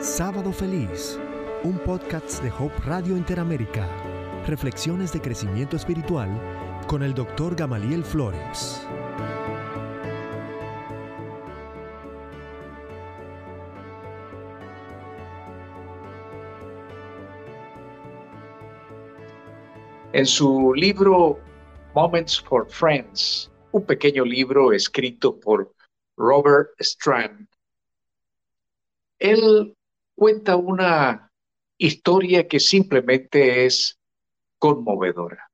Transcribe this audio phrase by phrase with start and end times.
[0.00, 1.18] Sábado Feliz,
[1.64, 3.88] un podcast de Hope Radio Interamérica.
[4.46, 6.28] Reflexiones de crecimiento espiritual
[6.86, 8.86] con el doctor Gamaliel Flores.
[20.12, 21.40] En su libro
[21.94, 25.72] Moments for Friends, un pequeño libro escrito por
[26.18, 27.48] Robert Strand,
[29.18, 29.74] él
[30.16, 31.30] cuenta una
[31.78, 34.00] historia que simplemente es
[34.58, 35.50] conmovedora.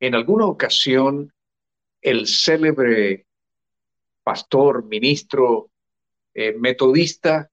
[0.00, 1.32] En alguna ocasión,
[2.02, 3.26] el célebre
[4.22, 5.70] pastor, ministro,
[6.34, 7.50] eh, metodista,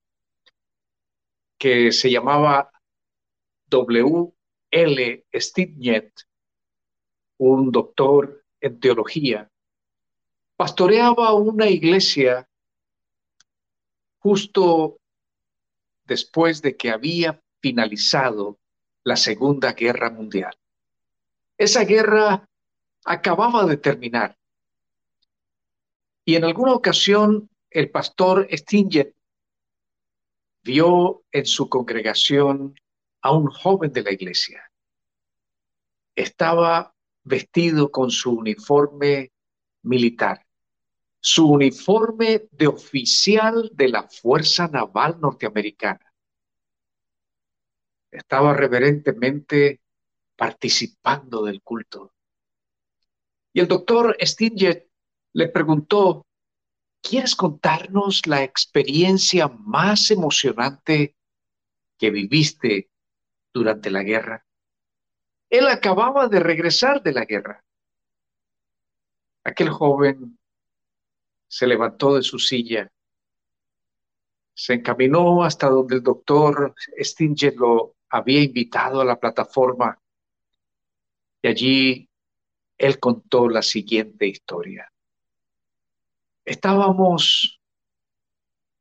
[1.58, 2.70] que se llamaba
[3.68, 4.32] W.
[4.70, 5.26] L.
[5.32, 6.12] Stidnet,
[7.38, 9.50] un doctor en teología,
[10.56, 12.48] pastoreaba una iglesia
[14.18, 14.98] justo
[16.06, 18.58] después de que había finalizado
[19.04, 20.56] la Segunda Guerra Mundial.
[21.58, 22.48] Esa guerra
[23.04, 24.36] acababa de terminar.
[26.24, 29.14] Y en alguna ocasión el pastor Stinger
[30.62, 32.74] vio en su congregación
[33.22, 34.70] a un joven de la iglesia.
[36.14, 39.32] Estaba vestido con su uniforme
[39.82, 40.46] militar,
[41.20, 46.05] su uniforme de oficial de la Fuerza Naval Norteamericana.
[48.16, 49.82] Estaba reverentemente
[50.36, 52.14] participando del culto.
[53.52, 54.88] Y el doctor Stinger
[55.34, 56.26] le preguntó,
[57.02, 61.14] ¿quieres contarnos la experiencia más emocionante
[61.98, 62.90] que viviste
[63.52, 64.46] durante la guerra?
[65.50, 67.62] Él acababa de regresar de la guerra.
[69.44, 70.38] Aquel joven
[71.48, 72.90] se levantó de su silla,
[74.54, 80.00] se encaminó hasta donde el doctor Stinger lo había invitado a la plataforma
[81.42, 82.08] y allí
[82.78, 84.90] él contó la siguiente historia.
[86.44, 87.60] Estábamos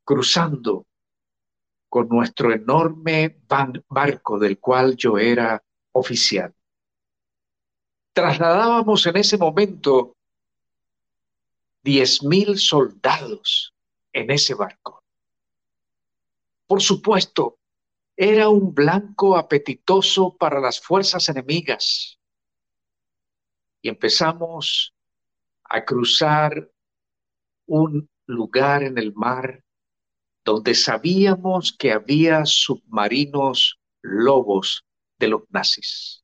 [0.03, 0.85] cruzando
[1.89, 3.37] con nuestro enorme
[3.87, 6.53] barco del cual yo era oficial.
[8.13, 10.15] Trasladábamos en ese momento
[11.81, 13.73] diez mil soldados
[14.11, 15.03] en ese barco.
[16.67, 17.59] Por supuesto,
[18.17, 22.19] era un blanco apetitoso para las fuerzas enemigas.
[23.81, 24.93] Y empezamos
[25.63, 26.71] a cruzar
[27.67, 29.63] un lugar en el mar
[30.43, 34.85] donde sabíamos que había submarinos lobos
[35.17, 36.23] de los nazis.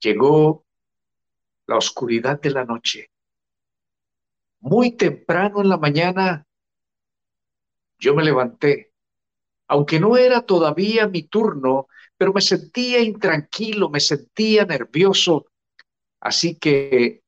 [0.00, 0.66] Llegó
[1.66, 3.10] la oscuridad de la noche.
[4.60, 6.46] Muy temprano en la mañana
[7.98, 8.87] yo me levanté,
[9.68, 15.46] aunque no era todavía mi turno, pero me sentía intranquilo, me sentía nervioso,
[16.20, 17.22] así que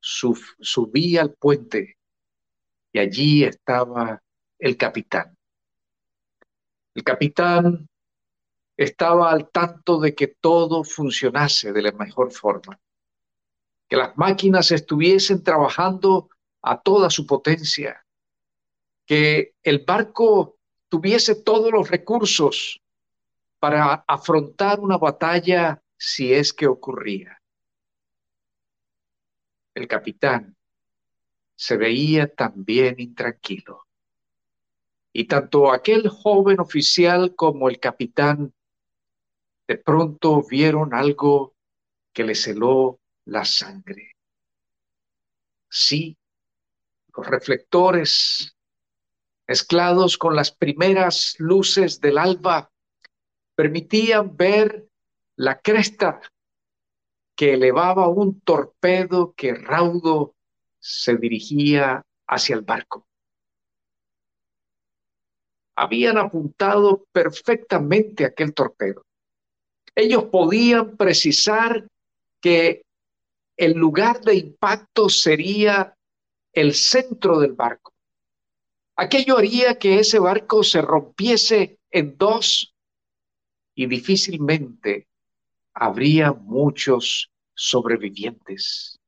[0.00, 1.98] subí al puente
[2.92, 4.20] y allí estaba
[4.58, 5.36] el capitán.
[6.94, 7.88] El capitán
[8.76, 12.80] estaba al tanto de que todo funcionase de la mejor forma,
[13.88, 16.30] que las máquinas estuviesen trabajando
[16.62, 18.04] a toda su potencia,
[19.06, 20.58] que el barco
[20.92, 22.82] tuviese todos los recursos
[23.58, 27.40] para afrontar una batalla si es que ocurría.
[29.72, 30.54] El capitán
[31.54, 33.86] se veía también intranquilo.
[35.14, 38.52] Y tanto aquel joven oficial como el capitán
[39.66, 41.54] de pronto vieron algo
[42.12, 44.14] que les heló la sangre.
[45.70, 46.18] Sí,
[47.16, 48.54] los reflectores
[49.52, 52.70] mezclados con las primeras luces del alba
[53.54, 54.88] permitían ver
[55.36, 56.22] la cresta
[57.36, 60.34] que elevaba un torpedo que raudo
[60.78, 63.06] se dirigía hacia el barco.
[65.76, 69.04] Habían apuntado perfectamente aquel torpedo.
[69.94, 71.86] Ellos podían precisar
[72.40, 72.86] que
[73.58, 75.94] el lugar de impacto sería
[76.54, 77.91] el centro del barco.
[79.02, 82.72] Aquello haría que ese barco se rompiese en dos
[83.74, 85.08] y difícilmente
[85.74, 89.00] habría muchos sobrevivientes,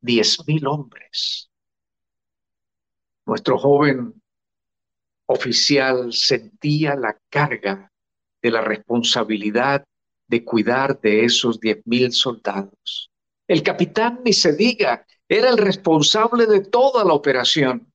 [0.00, 1.50] diez mil hombres.
[3.26, 4.22] Nuestro joven
[5.26, 7.92] oficial sentía la carga
[8.40, 9.84] de la responsabilidad
[10.28, 13.10] de cuidar de esos diez mil soldados.
[13.46, 17.92] El capitán, ni se diga, era el responsable de toda la operación.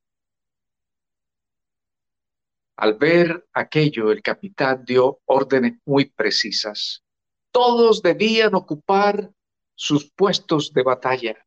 [2.82, 7.04] Al ver aquello, el capitán dio órdenes muy precisas.
[7.52, 9.32] Todos debían ocupar
[9.76, 11.46] sus puestos de batalla,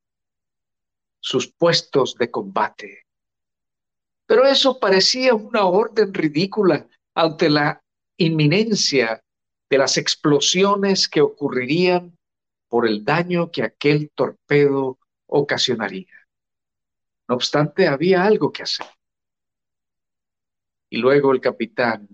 [1.19, 3.07] sus puestos de combate.
[4.27, 6.87] Pero eso parecía una orden ridícula
[7.17, 7.83] ante la
[8.17, 9.21] inminencia
[9.69, 12.17] de las explosiones que ocurrirían
[12.69, 16.15] por el daño que aquel torpedo ocasionaría.
[17.27, 18.87] No obstante, había algo que hacer.
[20.95, 22.09] Y luego el capitán,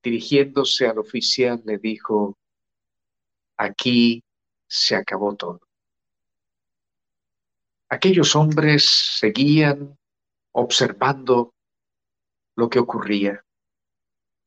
[0.00, 2.38] dirigiéndose al oficial, le dijo,
[3.56, 4.22] aquí
[4.64, 5.60] se acabó todo.
[7.88, 8.84] Aquellos hombres
[9.18, 9.98] seguían
[10.52, 11.52] observando
[12.54, 13.44] lo que ocurría.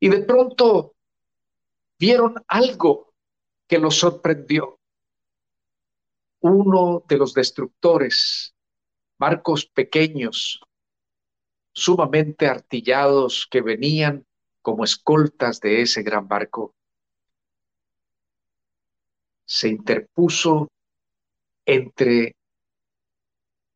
[0.00, 0.94] Y de pronto
[1.98, 3.12] vieron algo
[3.68, 4.80] que los sorprendió.
[6.40, 8.54] Uno de los destructores,
[9.18, 10.62] barcos pequeños,
[11.74, 14.24] sumamente artillados que venían
[14.62, 16.74] como escoltas de ese gran barco,
[19.44, 20.70] se interpuso
[21.66, 22.34] entre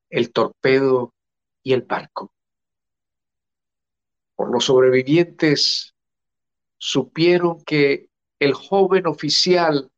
[0.09, 1.13] el torpedo
[1.63, 2.33] y el barco.
[4.35, 5.95] Por los sobrevivientes
[6.79, 8.09] supieron que
[8.39, 9.91] el joven oficial,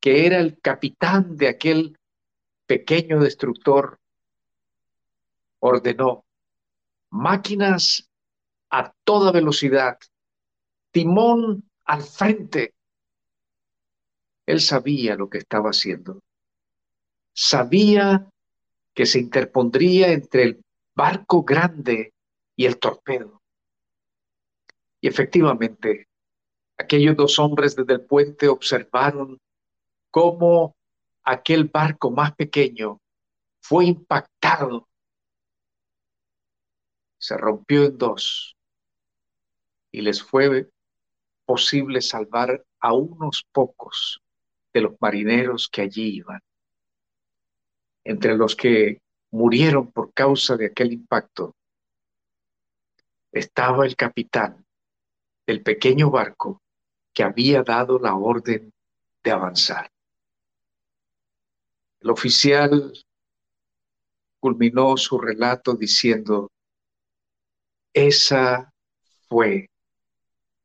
[0.00, 1.98] que era el capitán de aquel
[2.66, 3.98] pequeño destructor,
[5.58, 6.24] ordenó
[7.10, 8.08] máquinas
[8.70, 9.98] a toda velocidad,
[10.92, 12.74] timón al frente.
[14.46, 16.20] Él sabía lo que estaba haciendo.
[17.32, 18.28] Sabía
[18.94, 20.64] que se interpondría entre el
[20.94, 22.12] barco grande
[22.56, 23.40] y el torpedo.
[25.00, 26.08] Y efectivamente,
[26.76, 29.38] aquellos dos hombres desde el puente observaron
[30.10, 30.76] cómo
[31.22, 33.00] aquel barco más pequeño
[33.62, 34.89] fue impactado
[37.20, 38.56] se rompió en dos
[39.92, 40.70] y les fue
[41.44, 44.22] posible salvar a unos pocos
[44.72, 46.40] de los marineros que allí iban.
[48.04, 51.54] Entre los que murieron por causa de aquel impacto
[53.32, 54.64] estaba el capitán
[55.46, 56.62] del pequeño barco
[57.12, 58.72] que había dado la orden
[59.22, 59.90] de avanzar.
[62.00, 62.94] El oficial
[64.38, 66.50] culminó su relato diciendo,
[67.92, 68.72] esa
[69.28, 69.70] fue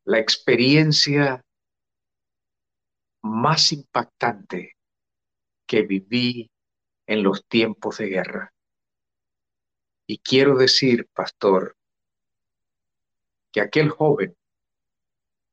[0.04, 1.42] la experiencia
[3.22, 4.74] más impactante
[5.68, 6.50] que viví
[7.08, 8.54] en los tiempos de guerra.
[10.08, 11.76] Y quiero decir, pastor,
[13.52, 14.36] que aquel joven,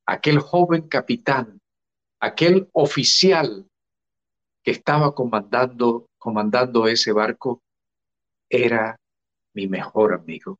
[0.07, 1.61] aquel joven capitán,
[2.21, 3.67] aquel oficial
[4.63, 7.63] que estaba comandando, comandando ese barco,
[8.51, 8.97] era
[9.55, 10.59] mi mejor amigo.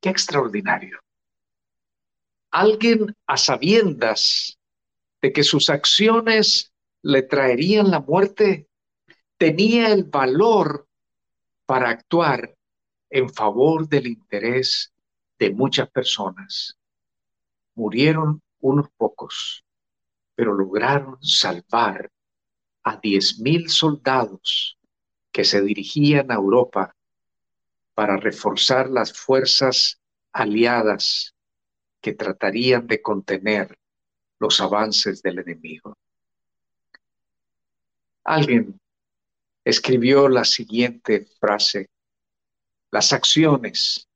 [0.00, 0.98] Qué extraordinario.
[2.50, 4.58] Alguien a sabiendas
[5.20, 8.66] de que sus acciones le traerían la muerte,
[9.36, 10.88] tenía el valor
[11.66, 12.54] para actuar
[13.10, 14.92] en favor del interés
[15.38, 16.76] de muchas personas.
[17.74, 19.64] Murieron unos pocos,
[20.34, 22.10] pero lograron salvar
[22.82, 24.78] a diez mil soldados
[25.30, 26.96] que se dirigían a Europa
[28.00, 30.00] para reforzar las fuerzas
[30.32, 31.34] aliadas
[32.00, 33.78] que tratarían de contener
[34.38, 35.98] los avances del enemigo.
[38.24, 38.80] Alguien
[39.62, 41.90] escribió la siguiente frase,
[42.90, 44.08] las acciones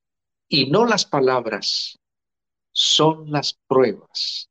[0.48, 1.98] y no las palabras
[2.72, 4.48] son las pruebas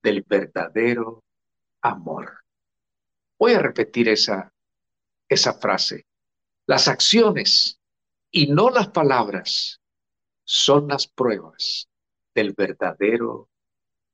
[0.00, 1.24] del verdadero
[1.80, 2.38] amor.
[3.36, 4.52] Voy a repetir esa,
[5.28, 6.06] esa frase.
[6.66, 7.80] Las acciones
[8.36, 9.80] y no las palabras
[10.44, 11.88] son las pruebas
[12.34, 13.48] del verdadero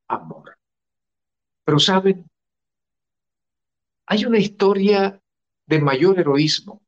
[0.06, 0.56] amor.
[1.64, 2.30] Pero saben,
[4.06, 5.20] hay una historia
[5.66, 6.82] de mayor heroísmo,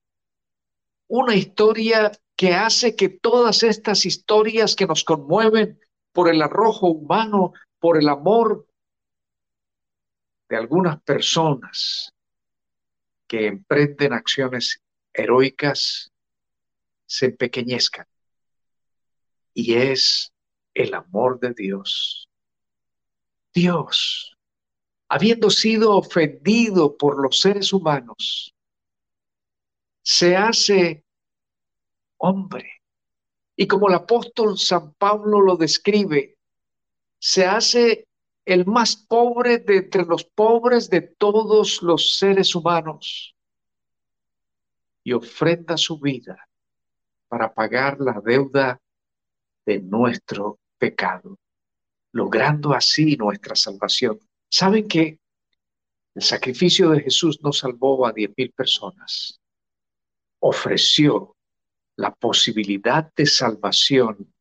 [1.09, 5.81] una historia que hace que todas estas historias que nos conmueven
[6.13, 8.69] por el arrojo humano, por el amor
[10.49, 12.13] de algunas personas
[13.27, 14.81] que emprenden acciones
[15.13, 16.14] heroicas,
[17.15, 18.07] se empequeñezcan.
[19.55, 20.33] Y es
[20.75, 22.29] el amor de Dios.
[23.53, 24.37] Dios,
[25.09, 28.53] habiendo sido ofendido por los seres humanos,
[30.03, 31.05] se hace
[32.17, 32.83] hombre.
[33.55, 36.37] Y como el apóstol San Pablo lo describe,
[37.21, 38.09] se hace
[38.45, 43.37] el más pobre de entre los pobres de todos los seres humanos
[45.05, 46.49] y ofrenda su vida
[47.35, 48.81] para pagar la deuda
[49.67, 51.37] de nuestro pecado,
[52.13, 54.21] logrando así nuestra salvación.
[54.49, 55.19] ¿Saben que
[56.15, 59.41] el sacrificio de Jesús no salvó a diez mil personas?
[60.39, 61.37] Ofreció
[61.97, 64.33] la posibilidad de salvación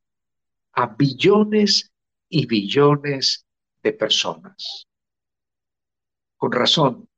[0.74, 1.92] a billones
[2.30, 3.44] y billones
[3.82, 4.88] de personas.
[6.38, 7.10] Con razón,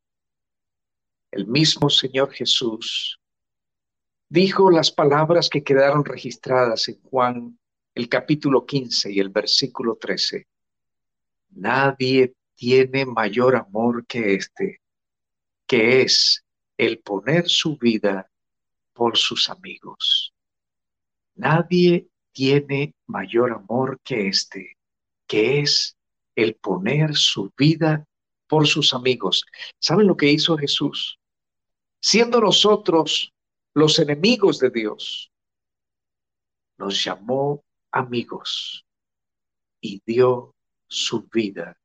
[1.31, 3.19] el mismo Señor Jesús
[4.29, 7.59] dijo las palabras que quedaron registradas en Juan
[7.93, 10.47] el capítulo 15 y el versículo 13.
[11.51, 14.81] Nadie tiene mayor amor que este,
[15.65, 16.43] que es
[16.77, 18.29] el poner su vida
[18.93, 20.33] por sus amigos.
[21.35, 24.77] Nadie tiene mayor amor que este,
[25.27, 25.97] que es
[26.35, 28.05] el poner su vida
[28.47, 29.45] por sus amigos.
[29.79, 31.17] ¿Saben lo que hizo Jesús?
[32.01, 33.33] Siendo nosotros
[33.75, 35.33] los enemigos de Dios,
[36.77, 38.85] nos llamó amigos
[39.81, 40.55] y dio
[40.87, 41.77] su vida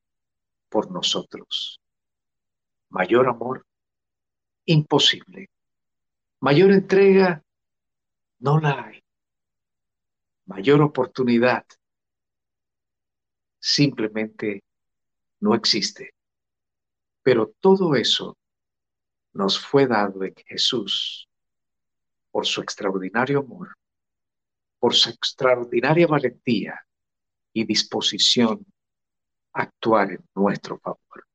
[0.68, 1.80] por nosotros.
[2.90, 3.66] Mayor amor,
[4.66, 5.50] imposible.
[6.38, 7.42] Mayor entrega,
[8.38, 9.02] no la hay.
[10.46, 11.66] Mayor oportunidad,
[13.58, 14.62] simplemente
[15.40, 16.14] no existe.
[17.22, 18.38] Pero todo eso
[19.32, 21.29] nos fue dado en Jesús
[22.30, 23.76] por su extraordinario amor
[24.80, 26.84] por su extraordinaria valentía
[27.52, 28.66] y disposición
[29.52, 31.26] a actuar en nuestro favor.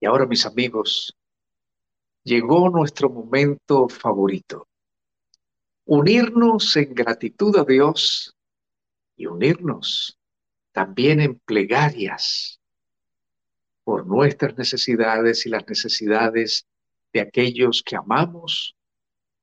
[0.00, 1.14] Y ahora, mis amigos,
[2.24, 4.66] llegó nuestro momento favorito.
[5.84, 8.34] Unirnos en gratitud a Dios
[9.16, 10.18] y unirnos
[10.72, 12.58] también en plegarias
[13.84, 16.66] por nuestras necesidades y las necesidades
[17.14, 18.76] de aquellos que amamos,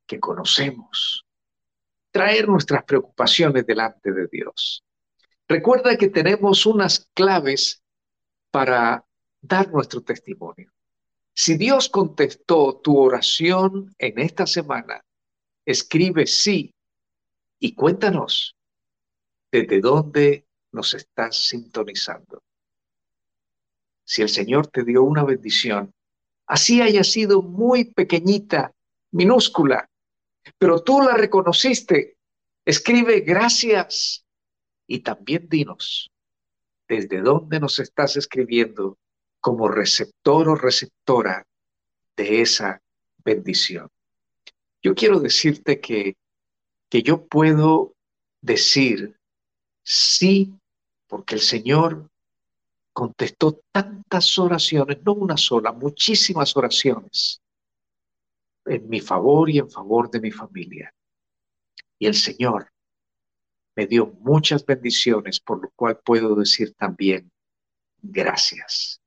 [0.05, 1.25] que conocemos
[2.11, 4.83] traer nuestras preocupaciones delante de Dios.
[5.47, 7.81] Recuerda que tenemos unas claves
[8.51, 9.05] para
[9.41, 10.71] dar nuestro testimonio.
[11.33, 15.03] Si Dios contestó tu oración en esta semana,
[15.65, 16.75] escribe sí
[17.59, 18.55] y cuéntanos
[19.51, 22.43] desde dónde nos estás sintonizando.
[24.03, 25.93] Si el Señor te dio una bendición,
[26.51, 28.73] así haya sido muy pequeñita,
[29.11, 29.89] minúscula,
[30.57, 32.17] pero tú la reconociste.
[32.65, 34.25] Escribe gracias
[34.85, 36.11] y también dinos
[36.89, 38.97] desde dónde nos estás escribiendo
[39.39, 41.47] como receptor o receptora
[42.17, 42.81] de esa
[43.23, 43.87] bendición.
[44.83, 46.17] Yo quiero decirte que,
[46.89, 47.93] que yo puedo
[48.41, 49.15] decir
[49.83, 50.53] sí,
[51.07, 52.10] porque el Señor
[52.93, 57.41] contestó tantas oraciones, no una sola, muchísimas oraciones
[58.65, 60.93] en mi favor y en favor de mi familia.
[61.97, 62.71] Y el Señor
[63.75, 67.31] me dio muchas bendiciones, por lo cual puedo decir también
[68.01, 68.99] gracias.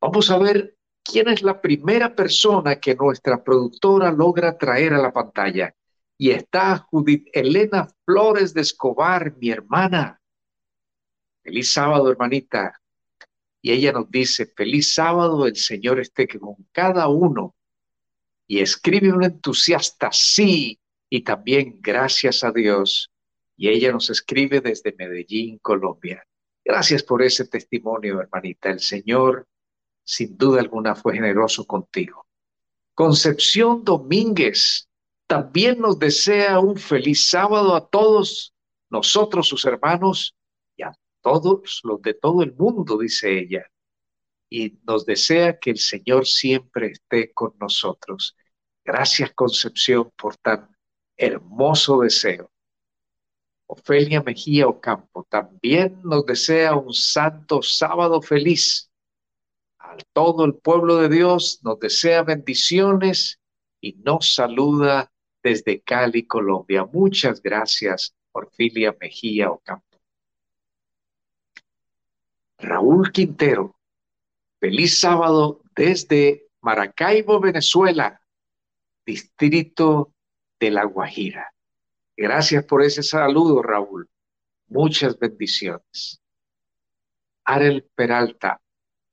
[0.00, 5.12] Vamos a ver quién es la primera persona que nuestra productora logra traer a la
[5.12, 5.74] pantalla.
[6.18, 10.20] Y está Judith Elena Flores de Escobar, mi hermana.
[11.42, 12.81] Feliz sábado, hermanita.
[13.62, 17.54] Y ella nos dice, feliz sábado, el Señor esté con cada uno
[18.48, 23.10] y escribe un entusiasta sí y también gracias a Dios.
[23.56, 26.26] Y ella nos escribe desde Medellín, Colombia.
[26.64, 28.70] Gracias por ese testimonio, hermanita.
[28.70, 29.46] El Señor,
[30.02, 32.26] sin duda alguna, fue generoso contigo.
[32.94, 34.88] Concepción Domínguez
[35.26, 38.52] también nos desea un feliz sábado a todos
[38.90, 40.34] nosotros, sus hermanos,
[41.22, 43.66] todos los de todo el mundo, dice ella.
[44.50, 48.36] Y nos desea que el Señor siempre esté con nosotros.
[48.84, 50.76] Gracias Concepción por tan
[51.16, 52.50] hermoso deseo.
[53.66, 58.90] Ofelia Mejía Ocampo también nos desea un santo sábado feliz.
[59.78, 63.40] A todo el pueblo de Dios nos desea bendiciones
[63.80, 65.10] y nos saluda
[65.42, 66.84] desde Cali, Colombia.
[66.84, 69.91] Muchas gracias, Orfilia Mejía Ocampo.
[72.62, 73.76] Raúl Quintero,
[74.60, 78.20] feliz sábado desde Maracaibo, Venezuela
[79.04, 80.14] distrito
[80.60, 81.52] de La Guajira.
[82.16, 84.08] Gracias por ese saludo, Raúl.
[84.68, 86.20] Muchas bendiciones.
[87.44, 88.60] Arel Peralta,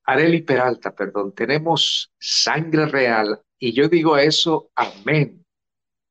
[0.06, 5.44] Areli Peralta, perdón, tenemos sangre real y yo digo eso, amén.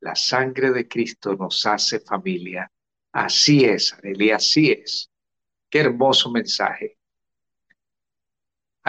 [0.00, 2.70] La sangre de Cristo nos hace familia.
[3.12, 5.10] Así es, Areli, así es.
[5.70, 6.97] Qué hermoso mensaje.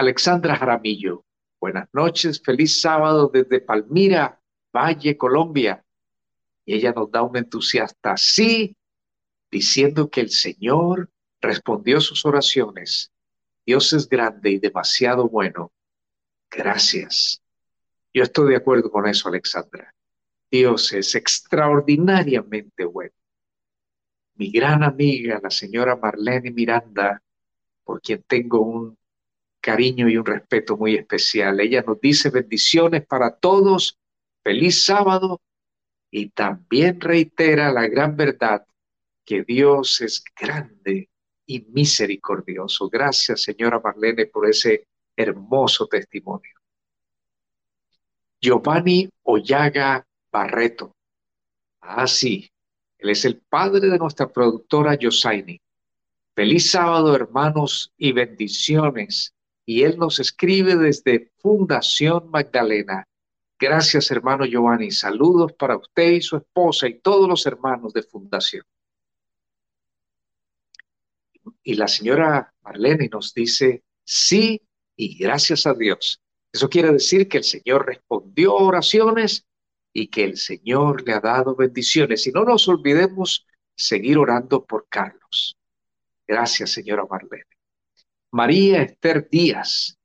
[0.00, 1.26] Alexandra Jaramillo,
[1.60, 4.40] buenas noches, feliz sábado desde Palmira,
[4.74, 5.84] Valle, Colombia.
[6.64, 8.74] Y ella nos da un entusiasta sí
[9.50, 11.10] diciendo que el Señor
[11.42, 13.12] respondió sus oraciones.
[13.66, 15.70] Dios es grande y demasiado bueno.
[16.50, 17.42] Gracias.
[18.14, 19.94] Yo estoy de acuerdo con eso, Alexandra.
[20.50, 23.14] Dios es extraordinariamente bueno.
[24.36, 27.22] Mi gran amiga, la señora Marlene Miranda,
[27.84, 28.96] por quien tengo un
[29.60, 31.60] cariño y un respeto muy especial.
[31.60, 33.98] Ella nos dice bendiciones para todos,
[34.42, 35.40] feliz sábado
[36.10, 38.66] y también reitera la gran verdad
[39.24, 41.08] que Dios es grande
[41.46, 42.88] y misericordioso.
[42.88, 44.86] Gracias, señora Marlene, por ese
[45.16, 46.54] hermoso testimonio.
[48.40, 50.96] Giovanni Ollaga Barreto.
[51.80, 52.50] Ah, sí,
[52.98, 55.60] él es el padre de nuestra productora Yosaini.
[56.34, 59.34] Feliz sábado, hermanos, y bendiciones.
[59.70, 63.06] Y él nos escribe desde Fundación Magdalena.
[63.56, 64.90] Gracias, hermano Giovanni.
[64.90, 68.64] Saludos para usted y su esposa y todos los hermanos de Fundación.
[71.62, 74.60] Y la señora Marlene nos dice, sí,
[74.96, 76.20] y gracias a Dios.
[76.52, 79.46] Eso quiere decir que el Señor respondió oraciones
[79.92, 82.26] y que el Señor le ha dado bendiciones.
[82.26, 83.46] Y no nos olvidemos
[83.76, 85.56] seguir orando por Carlos.
[86.26, 87.59] Gracias, señora Marlene.
[88.32, 89.98] María Esther Díaz.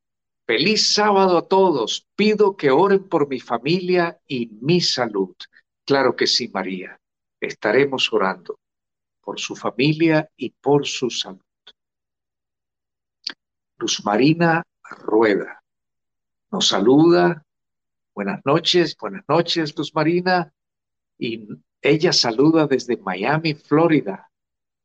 [0.46, 2.08] Feliz sábado a todos.
[2.16, 5.36] Pido que oren por mi familia y mi salud.
[5.86, 7.00] Claro que sí, María.
[7.40, 8.60] Estaremos orando
[9.22, 11.42] por su familia y por su salud.
[13.78, 15.62] Luz Marina Rueda
[16.52, 17.46] nos saluda
[18.16, 20.54] Buenas noches, buenas noches, Luz Marina.
[21.20, 21.50] Y
[21.82, 24.32] ella saluda desde Miami, Florida,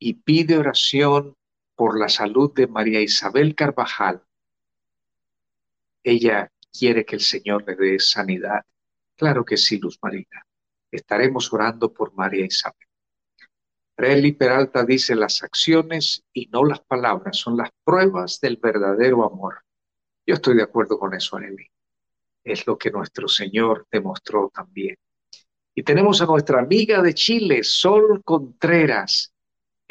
[0.00, 1.36] y pide oración
[1.80, 4.22] por la salud de María Isabel Carvajal.
[6.02, 8.66] Ella quiere que el Señor le dé sanidad.
[9.16, 10.44] Claro que sí, Luz Marina.
[10.90, 12.86] Estaremos orando por María Isabel.
[13.96, 19.62] Relly Peralta dice, las acciones y no las palabras son las pruebas del verdadero amor.
[20.26, 21.66] Yo estoy de acuerdo con eso, Arely
[22.44, 24.96] es lo que nuestro Señor demostró también.
[25.74, 29.32] Y tenemos a nuestra amiga de Chile, Sol Contreras.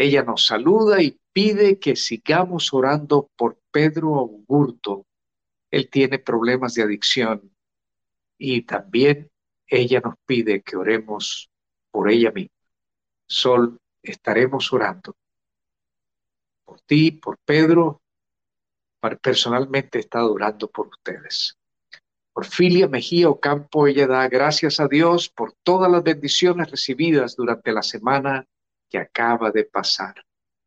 [0.01, 5.05] Ella nos saluda y pide que sigamos orando por Pedro Augurto.
[5.69, 7.53] Él tiene problemas de adicción
[8.37, 9.29] y también
[9.67, 11.49] ella nos pide que oremos
[11.91, 12.55] por ella misma.
[13.27, 15.17] Sol, estaremos orando
[16.63, 18.01] por ti, por Pedro.
[19.21, 21.57] Personalmente he estado orando por ustedes.
[22.31, 27.83] Orfilia Mejía Ocampo, ella da gracias a Dios por todas las bendiciones recibidas durante la
[27.83, 28.47] semana
[28.89, 30.15] que acaba de pasar.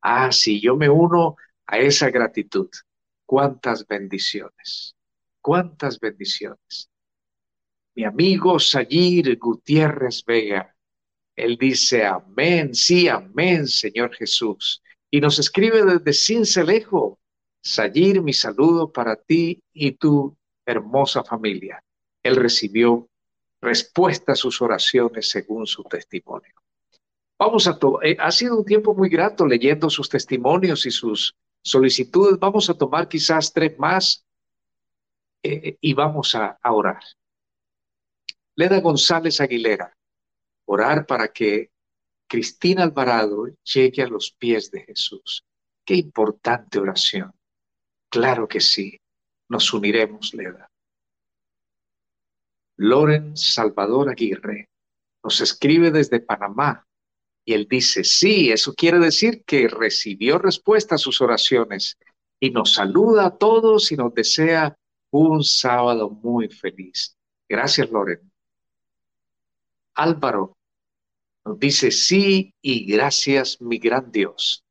[0.01, 2.69] Ah, sí, yo me uno a esa gratitud.
[3.27, 4.97] Cuántas bendiciones,
[5.41, 6.91] cuántas bendiciones.
[7.95, 10.75] Mi amigo Sayir Gutiérrez Vega,
[11.37, 14.83] él dice, amén, sí, amén, Señor Jesús.
[15.11, 17.19] Y nos escribe desde Cincelejo,
[17.63, 21.83] Sayir, mi saludo para ti y tu hermosa familia.
[22.23, 23.09] Él recibió
[23.61, 26.62] respuesta a sus oraciones según su testimonio.
[27.45, 32.39] Vamos a eh, ha sido un tiempo muy grato leyendo sus testimonios y sus solicitudes.
[32.39, 34.25] Vamos a tomar quizás tres más
[35.43, 37.03] eh, y vamos a, a orar.
[38.55, 39.93] Leda González Aguilera,
[40.67, 41.73] orar para que
[42.29, 45.45] Cristina Alvarado llegue a los pies de Jesús.
[45.85, 47.33] Qué importante oración.
[48.09, 49.01] Claro que sí
[49.49, 50.71] nos uniremos, Leda.
[52.77, 54.69] Loren Salvador Aguirre
[55.25, 56.87] nos escribe desde Panamá
[57.45, 61.99] y él dice, sí, eso quiere decir que recibió respuesta a sus oraciones
[62.39, 64.77] y nos saluda a todos y nos desea
[65.11, 67.17] un sábado muy feliz.
[67.49, 68.33] Gracias, Loren.
[69.95, 70.57] Álvaro
[71.45, 74.65] nos dice, sí y gracias, mi gran Dios.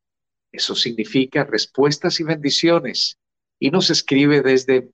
[0.52, 3.18] Eso significa respuestas y bendiciones
[3.60, 4.90] y nos escribe desde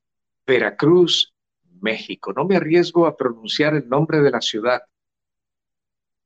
[0.46, 1.32] Veracruz,
[1.80, 2.32] México.
[2.32, 4.82] No me arriesgo a pronunciar el nombre de la ciudad.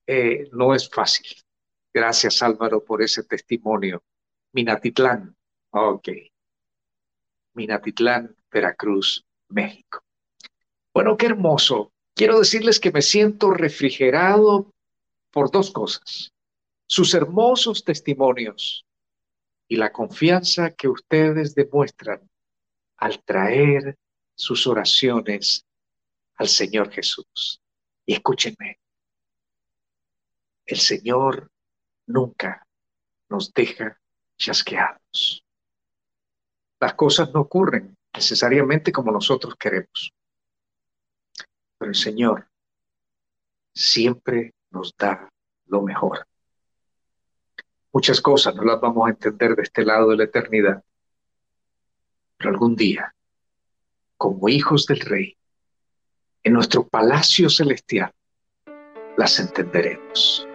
[0.06, 1.36] Eh, no es fácil.
[1.92, 4.02] Gracias Álvaro por ese testimonio.
[4.52, 5.36] Minatitlán.
[5.70, 6.08] Ok.
[7.54, 10.02] Minatitlán, Veracruz, México.
[10.94, 11.92] Bueno, qué hermoso.
[12.14, 14.72] Quiero decirles que me siento refrigerado
[15.30, 16.32] por dos cosas.
[16.86, 18.86] Sus hermosos testimonios
[19.68, 22.28] y la confianza que ustedes demuestran
[22.98, 23.96] al traer
[24.34, 25.64] sus oraciones
[26.34, 27.60] al Señor Jesús.
[28.04, 28.78] Y escúchenme,
[30.72, 31.50] el Señor
[32.06, 32.66] nunca
[33.28, 34.00] nos deja
[34.38, 35.44] chasqueados.
[36.80, 40.12] Las cosas no ocurren necesariamente como nosotros queremos,
[41.78, 42.48] pero el Señor
[43.74, 45.28] siempre nos da
[45.66, 46.26] lo mejor.
[47.92, 50.82] Muchas cosas no las vamos a entender de este lado de la eternidad,
[52.38, 53.14] pero algún día,
[54.16, 55.36] como hijos del Rey,
[56.42, 58.12] en nuestro palacio celestial,
[59.16, 60.48] las entenderemos.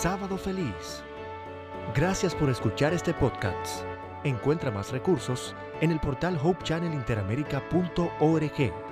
[0.00, 1.02] Sábado feliz.
[1.94, 3.84] Gracias por escuchar este podcast.
[4.24, 8.91] Encuentra más recursos en el portal hopechannelinteramerica.org.